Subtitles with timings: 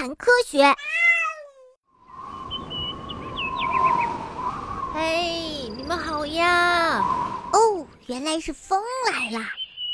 [0.00, 0.64] 谈科学。
[4.94, 7.02] 嘿，你们好呀！
[7.52, 8.80] 哦，原来是风
[9.12, 9.44] 来了。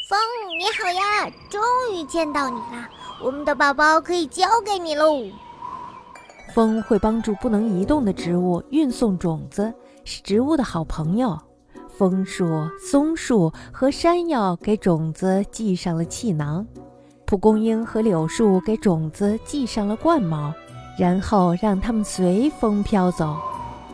[0.09, 0.17] 风，
[0.61, 1.29] 你好呀！
[1.51, 1.61] 终
[1.93, 2.89] 于见到你了，
[3.21, 5.25] 我们的宝宝可以交给你喽。
[6.55, 11.37] 风会帮助不能移动的植物运送种子，是植物的好朋友。
[11.99, 12.47] 枫树、
[12.79, 16.65] 松树和山药给种子系上了气囊，
[17.27, 20.55] 蒲公英和柳树给种子系上了冠毛，
[20.97, 23.37] 然后让它们随风飘走。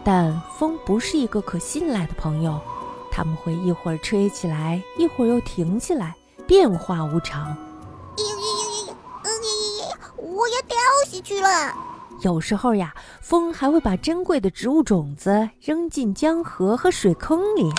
[0.04, 2.60] 但风不是一个可信赖的朋友，
[3.10, 6.14] 它们会一会儿吹起来，一会儿又停下来，
[6.46, 7.56] 变化无常。
[8.16, 8.90] 咦咦咦
[9.24, 9.88] 咦！
[9.88, 10.76] 呀我要掉
[11.08, 11.74] 下去了。
[12.20, 17.72] 有时候呀，风还会把珍贵的植物种子扔进江河和水坑里。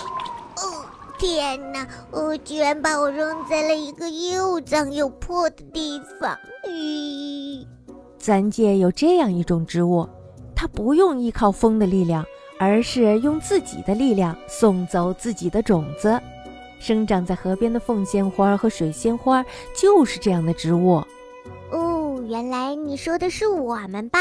[1.23, 1.87] 天哪！
[2.11, 6.37] 我居然把我扔在了一个又脏又破的地方。
[6.67, 7.65] 咦，
[8.17, 10.05] 自然界有这样一种植物，
[10.53, 12.25] 它不用依靠风的力量，
[12.59, 16.19] 而是用自己的力量送走自己的种子。
[16.77, 21.01] 生长在河边的凤仙花和水仙花就是这样的植物。
[21.71, 24.19] 哦原来你说的是我们吧？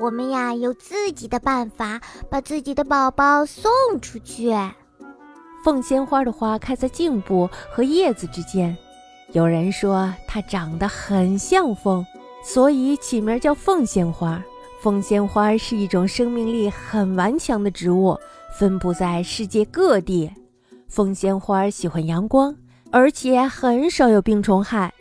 [0.00, 4.50] 我们呀有自己的办法，把自己的宝宝送出去。
[5.64, 8.76] 凤仙花的花开在茎部和叶子之间，
[9.32, 12.04] 有人说它长得很像风，
[12.44, 14.44] 所以起名叫凤仙花。
[14.82, 18.14] 凤仙花是一种生命力很顽强的植物，
[18.58, 20.30] 分布在世界各地。
[20.86, 22.54] 凤仙花喜欢阳光，
[22.92, 24.92] 而且很少有病虫害。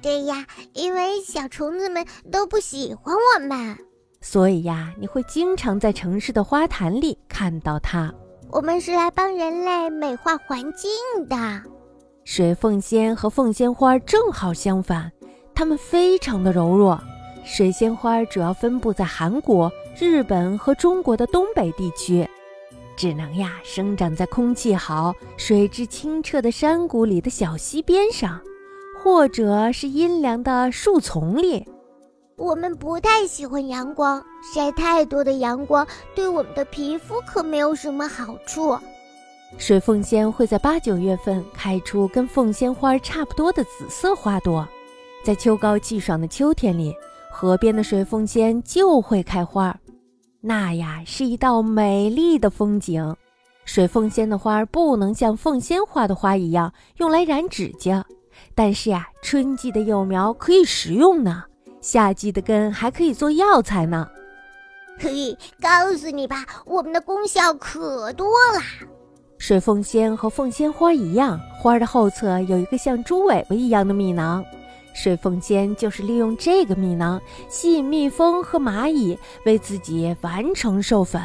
[0.00, 3.76] 对呀，因为小虫子们都不喜欢我们，
[4.20, 8.14] 所以呀，你会经常在城市的花坛里看到它。
[8.54, 10.88] 我们是来帮人类美化环境
[11.28, 11.36] 的。
[12.22, 15.10] 水凤仙和凤仙花正好相反，
[15.52, 16.96] 它们非常的柔弱。
[17.44, 22.24] 水仙花主要分布在韩国、日本和中国的东北地区，
[22.96, 28.40] 只能呀生长在空气好、水质清澈的山谷里的小溪边上。
[29.02, 31.66] 或者是阴凉的树丛里，
[32.36, 35.86] 我们不太喜欢阳光，晒太多的阳光
[36.16, 38.76] 对我们的皮肤可没有什么好处。
[39.56, 44.66] 水凤仙会在八九月份开出跟凤仙花差不多的紫色花朵，
[45.22, 46.92] 在秋高气爽的秋天里，
[47.30, 49.76] 河边的水凤仙就会开花，
[50.40, 53.14] 那呀是一道美丽的风景。
[53.64, 58.04] 水凤仙的花不能像凤仙花的花一样用来染指甲。
[58.56, 61.44] 但是呀，春季的幼苗可以食用呢，
[61.84, 64.08] 夏季的根还可以做药材呢。
[64.98, 68.62] 嘿，告诉你吧，我们的功效可多啦。
[69.36, 74.42] 水凤仙和凤仙花一样，花的后侧有一个像猪尾巴一样的蜜囊，
[74.94, 81.20] 水凤仙就是利用这个蜜囊吸引蜜蜂和蚂蚁，为自己完成授粉。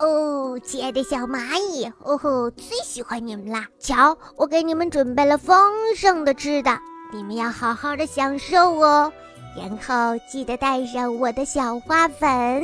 [0.00, 3.64] 哦，亲爱的小蚂蚁，哦吼，最喜欢你们啦！
[3.78, 6.78] 瞧，我给你们准备了丰盛的吃的，
[7.10, 9.10] 你们要好好的享受哦。
[9.58, 12.62] 然后记得带上我的小花粉。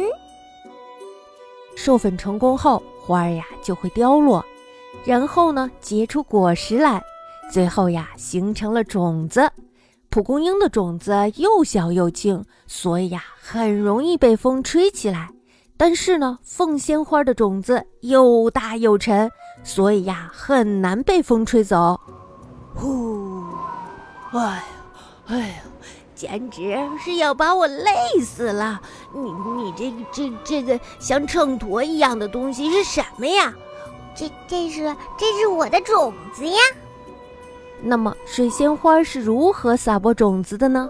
[1.74, 4.44] 授粉成功后，花儿呀就会凋落，
[5.04, 7.02] 然后呢结出果实来，
[7.50, 9.50] 最后呀形成了种子。
[10.08, 15.28] 蒲公英的种子又小又轻，所以呀很容易被风吹起来。
[15.76, 19.28] 但是呢，凤仙花的种子又大又沉，
[19.64, 21.98] 所以呀，很难被风吹走。
[22.72, 23.42] 呼，
[24.30, 24.64] 哎呀，
[25.26, 25.54] 哎呀，
[26.14, 27.90] 简直是要把我累
[28.24, 28.80] 死了！
[29.12, 33.52] 你你这个这这个像秤砣一样的东西是什么呀？
[34.14, 36.58] 这这是这是我的种子呀。
[37.82, 40.88] 那么，水仙花是如何撒播种子的呢？